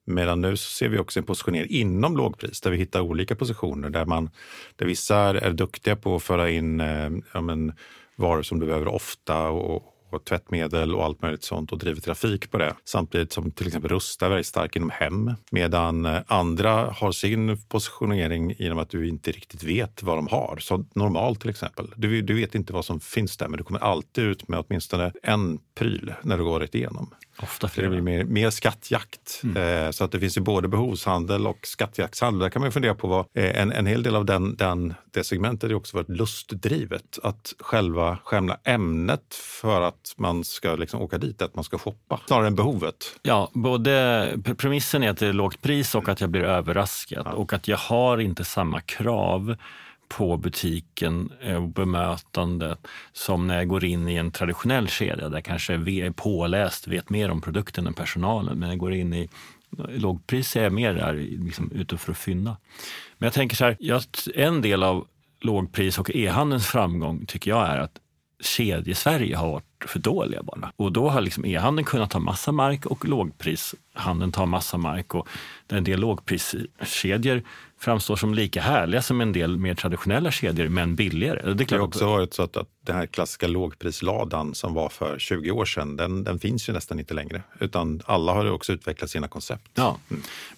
[0.07, 3.91] Medan nu så ser vi också en positionering inom lågpris där vi hittar olika positioner
[3.91, 4.31] där, man,
[4.77, 7.73] där vissa är, är duktiga på att föra in eh, ja, men,
[8.17, 12.51] varor som du behöver ofta och, och tvättmedel och allt möjligt sånt och driver trafik
[12.51, 12.75] på det.
[12.85, 17.59] Samtidigt som till exempel Rusta är väldigt stark inom hem medan eh, andra har sin
[17.69, 20.57] positionering genom att du inte riktigt vet vad de har.
[20.61, 21.93] Så normalt till exempel.
[21.97, 25.13] Du, du vet inte vad som finns där men du kommer alltid ut med åtminstone
[25.23, 27.15] en pryl när du går rätt igenom.
[27.43, 28.03] Ofta Så det blir flera.
[28.19, 29.43] mer, mer skattjakt.
[29.57, 32.41] Eh, så att det finns ju både behovshandel och skattjaktshandel.
[32.41, 35.25] Där kan man fundera på vad eh, en, en hel del av den, den, det
[35.25, 37.19] segmentet är också varit lustdrivet.
[37.23, 42.21] Att själva, själva ämnet för att man ska liksom åka dit, att man ska shoppa,
[42.27, 42.97] snarare än behovet.
[43.23, 43.91] Ja, både
[44.37, 47.69] pre- premissen är att det är lågt pris och att jag blir överraskad och att
[47.69, 49.57] jag har inte samma krav
[50.09, 52.77] på butiken eh, och bemötande
[53.13, 57.11] som när jag går in i en traditionell kedja där jag kanske är påläst, vet
[57.11, 58.59] mer om produkten än personalen.
[58.59, 59.29] Men jag går in i
[59.89, 61.15] lågpris är jag mer där
[61.45, 62.57] liksom, ute för att fynda.
[63.19, 63.77] Men jag tänker så här,
[64.35, 65.07] en del av
[65.41, 68.01] lågpris och e-handelns framgång tycker jag är att
[68.41, 70.73] kedjesverige har varit för dåliga bara.
[70.77, 75.15] Och då har liksom e-handeln kunnat ta massa mark och lågprishandeln tar massa mark.
[75.15, 75.29] Och
[75.69, 77.43] en del lågpriskedjor
[77.79, 81.55] framstår som lika härliga som en del mer traditionella kedjor, men billigare.
[81.55, 85.19] Det Det har också varit så att, att den här klassiska lågprisladan som var för
[85.19, 87.43] 20 år sedan, den, den finns ju nästan inte längre.
[87.61, 89.71] Utan alla har också utvecklat sina koncept.
[89.75, 89.99] Ja,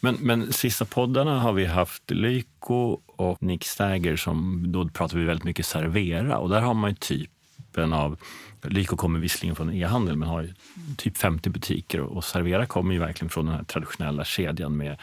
[0.00, 5.24] men, men sista poddarna har vi haft Lyko och Nick Stagger som då pratar vi
[5.24, 8.16] väldigt mycket servera och där har man ju typen av
[8.62, 10.54] Lyko kommer visserligen från e-handel men har ju
[10.96, 14.96] typ 50 butiker och Servera kommer ju verkligen från den här traditionella kedjan med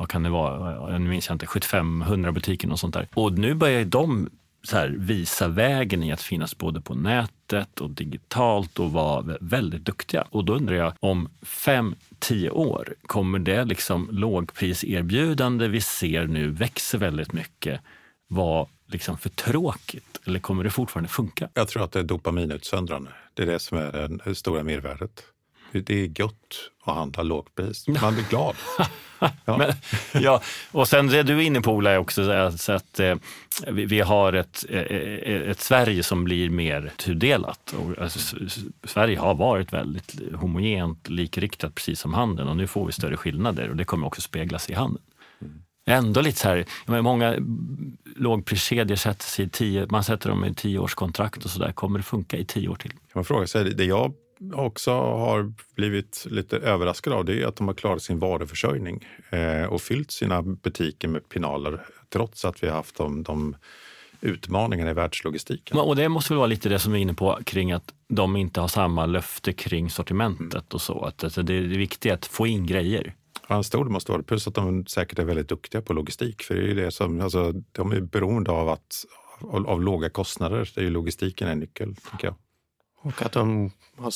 [0.00, 3.06] vad kan det vara, jag minns jag inte, 75-100 butiker och sånt där.
[3.14, 4.30] Och nu börjar de
[4.62, 9.84] så här, visa vägen i att finnas både på nätet och digitalt och vara väldigt
[9.84, 10.26] duktiga.
[10.30, 16.50] Och då undrar jag om fem, tio år, kommer det liksom lågpriserbjudande vi ser nu
[16.50, 17.80] växer väldigt mycket
[18.28, 20.20] vara liksom för tråkigt?
[20.24, 21.48] Eller kommer det fortfarande funka?
[21.54, 23.10] Jag tror att det är dopaminutsöndrande.
[23.34, 25.22] Det är det som är det stora mervärdet.
[25.72, 27.88] Det är gött att handla lågpris.
[27.88, 28.56] Man blir glad.
[29.44, 29.58] Ja.
[29.58, 29.72] Men,
[30.22, 32.24] ja, och sen det du är inne på Ola är också
[32.58, 33.14] så att, eh,
[33.66, 34.80] vi, vi har ett, eh,
[35.50, 37.74] ett Sverige som blir mer tudelat.
[37.78, 38.36] Och, alltså,
[38.84, 43.70] Sverige har varit väldigt homogent, likriktat precis som handeln och nu får vi större skillnader
[43.70, 45.04] och det kommer också speglas i handeln.
[45.86, 47.36] Ändå lite så här, menar, många
[48.16, 51.72] lågpriskedjor sätter sig i tio, man sätter dem i tioårskontrakt och så där.
[51.72, 52.90] Kommer det funka i tio år till?
[52.90, 53.74] kan man fråga sig.
[53.74, 54.12] Det jag
[54.54, 59.64] också har blivit lite överraskad av det är att de har klarat sin varuförsörjning eh,
[59.64, 63.56] och fyllt sina butiker med pinaler trots att vi har haft de, de
[64.20, 65.78] utmaningarna i världslogistiken.
[65.78, 68.36] Och det måste väl vara lite det som vi är inne på kring att de
[68.36, 71.04] inte har samma löfte kring sortimentet och så.
[71.04, 73.14] Att alltså, det är viktigt att få in grejer.
[73.48, 74.22] Ja, en stor måste vara.
[74.22, 76.42] Plus att de säkert är väldigt duktiga på logistik.
[76.42, 79.04] För det är ju det som, alltså, de är beroende av, att,
[79.40, 80.70] av, av låga kostnader.
[80.74, 82.34] Det är ju logistiken är en nyckel, tycker jag.
[83.00, 84.12] Och att de har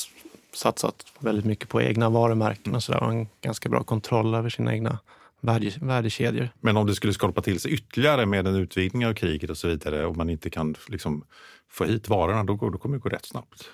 [0.53, 3.03] satsat väldigt mycket på egna varumärken och sådär.
[3.03, 4.99] Och en ganska bra kontroll över sina egna
[5.41, 6.49] värde, värdekedjor.
[6.61, 9.69] Men om det skulle skorpa till sig ytterligare med en utvidgning av kriget och så
[9.69, 11.25] vidare och man inte kan liksom,
[11.71, 13.65] få hit varorna, då, går, då kommer det gå rätt snabbt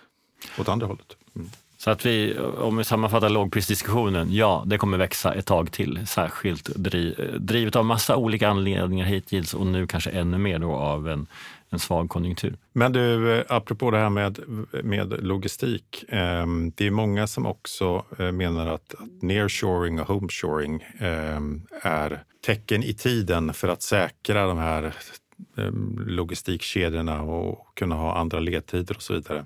[0.59, 1.17] åt andra hållet.
[1.37, 1.51] Mm.
[1.79, 6.07] Så att vi, om vi sammanfattar lågprisdiskussionen, ja, det kommer växa ett tag till.
[6.07, 11.09] Särskilt dri, drivet av massa olika anledningar hittills och nu kanske ännu mer då av
[11.09, 11.27] en,
[11.71, 12.57] en svag konjunktur.
[12.73, 14.39] Men du, eh, apropå det här med,
[14.85, 16.05] med logistik.
[16.09, 21.41] Eh, det är många som också eh, menar att, att nearshoring och homeshoring eh,
[21.83, 24.95] är tecken i tiden för att säkra de här
[25.57, 25.71] eh,
[26.07, 29.45] logistikkedjorna och kunna ha andra ledtider och så vidare.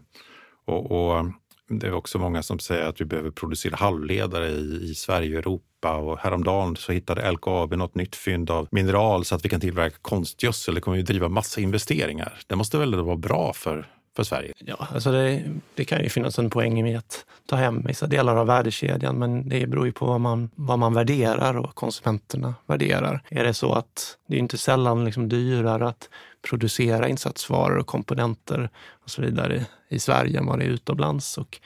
[0.64, 1.24] Och, och
[1.68, 5.38] det är också många som säger att vi behöver producera halvledare i, i Sverige och
[5.38, 5.96] Europa.
[5.96, 9.96] Och häromdagen så hittade LKAB något nytt fynd av mineral så att vi kan tillverka
[10.02, 10.74] konstgödsel.
[10.74, 12.40] Det kommer ju driva massa investeringar.
[12.46, 14.52] Det måste väl vara bra för, för Sverige?
[14.58, 15.42] Ja, alltså det,
[15.74, 19.48] det kan ju finnas en poäng med att ta hem vissa delar av värdekedjan, men
[19.48, 23.22] det beror ju på vad man, vad man värderar och vad konsumenterna värderar.
[23.28, 26.08] Är det så att det är inte sällan liksom dyrare att
[26.48, 28.70] producera insatsvaror och komponenter
[29.04, 31.38] och så vidare i Sverige än vad det är utomlands.
[31.38, 31.60] Och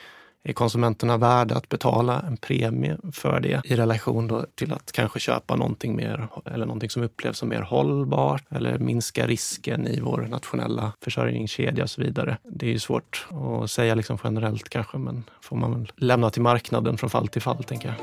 [0.49, 5.21] är konsumenterna värda att betala en premie för det i relation då till att kanske
[5.21, 10.27] köpa någonting, mer, eller någonting som upplevs som mer hållbart eller minska risken i vår
[10.31, 12.37] nationella försörjningskedja och så vidare.
[12.45, 16.43] Det är ju svårt att säga liksom generellt kanske, men får man väl lämna till
[16.43, 17.97] marknaden från fall till fall, tänker jag.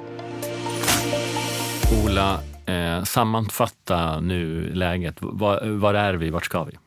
[2.06, 5.16] Ola, eh, sammanfatta nu läget.
[5.20, 6.30] Var, var är vi?
[6.30, 6.78] Vart ska vi?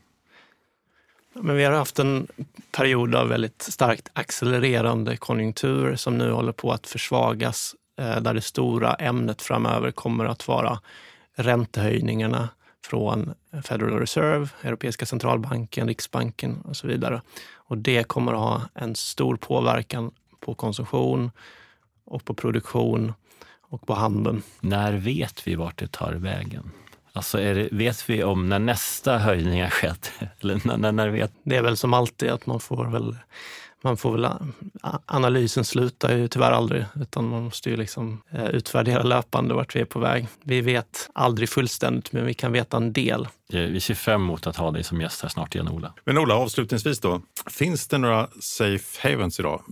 [1.42, 2.28] Men vi har haft en
[2.72, 8.40] period av väldigt starkt accelererande konjunktur som nu håller på att försvagas, eh, där det
[8.40, 10.80] stora ämnet framöver kommer att vara
[11.36, 12.48] räntehöjningarna
[12.84, 17.22] från Federal Reserve, Europeiska centralbanken, Riksbanken och så vidare.
[17.54, 20.10] Och det kommer att ha en stor påverkan
[20.40, 21.30] på konsumtion
[22.04, 23.12] och på produktion
[23.60, 24.42] och på handeln.
[24.60, 26.70] När vet vi vart det tar vägen?
[27.12, 30.12] Alltså är det, vet vi om när nästa höjning har skett?
[30.40, 33.16] Eller när, när, när vet Det är väl som alltid att man får väl
[33.82, 34.28] man får väl,
[35.06, 39.80] analysen slutar ju tyvärr aldrig, utan man måste ju liksom eh, utvärdera löpande vart vi
[39.80, 40.26] är på väg.
[40.42, 43.28] Vi vet aldrig fullständigt, men vi kan veta en del.
[43.48, 45.94] Vi ser fram emot att ha dig som gäst här snart igen, Ola.
[46.04, 47.20] Men Ola, avslutningsvis då.
[47.50, 49.62] Finns det några safe havens idag?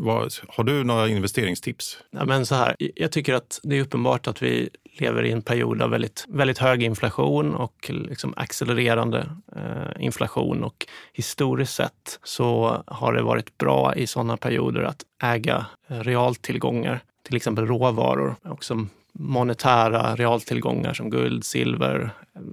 [0.49, 1.99] Har du några investeringstips?
[2.11, 4.70] Ja, men så här, jag tycker att det är uppenbart att vi
[5.01, 10.64] lever i en period av väldigt, väldigt hög inflation och liksom accelererande eh, inflation.
[10.64, 17.01] Och historiskt sett så har det varit bra i sådana perioder att äga eh, realtillgångar,
[17.22, 18.86] till exempel råvaror, också
[19.18, 22.11] monetära realtillgångar som guld, silver.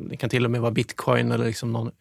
[0.09, 1.91] Det kan till och med vara bitcoin eller liksom någon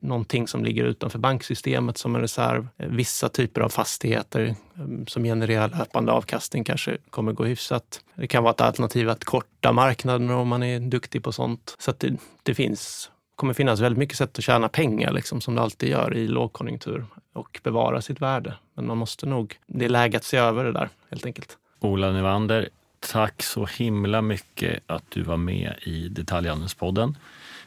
[0.00, 2.68] någonting som ligger utanför banksystemet som en reserv.
[2.76, 8.00] Vissa typer av fastigheter mm, som genererar löpande avkastning kanske kommer gå hyfsat.
[8.14, 11.76] Det kan vara ett alternativ att korta marknaden om man är duktig på sånt.
[11.78, 15.60] Så det, det finns kommer finnas väldigt mycket sätt att tjäna pengar, liksom, som det
[15.60, 18.54] alltid gör i lågkonjunktur, och bevara sitt värde.
[18.74, 21.58] Men man måste nog, det är läge att se över det där, helt enkelt.
[21.80, 22.68] Ola Nyvander,
[23.00, 27.18] tack så himla mycket att du var med i Detaljhandelspodden.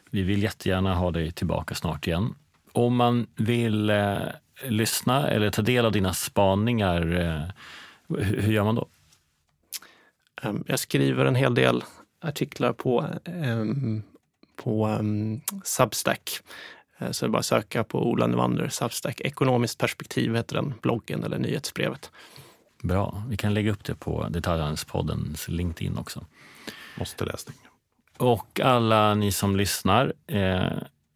[0.10, 2.36] Vi vill jättegärna ha dig tillbaka snart igen.
[2.72, 4.18] Om man vill eh,
[4.68, 7.43] lyssna eller ta del av dina spaningar, eh,
[8.18, 8.88] hur, hur, gör man då?
[10.41, 11.84] Ehm, jag skriver en hel del
[12.22, 14.03] artiklar på, um,
[14.55, 16.39] på um, Substack.
[16.97, 19.22] Eh, så det är bara att söka på Ola Nyvander Substack.
[19.22, 22.12] Ekonomiskt perspektiv heter den bloggen eller nyhetsbrevet.
[22.84, 23.24] Bra.
[23.30, 26.26] Vi kan lägga upp det på Detaljhandelspoddens LinkedIn också.
[26.97, 27.57] Måste läsning.
[28.20, 30.72] Och alla ni som lyssnar, eh,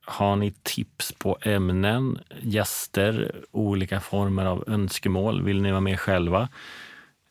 [0.06, 5.43] har ni tips på ämnen, gäster, olika former av önskemål?
[5.43, 6.49] Vill ni vara med själva?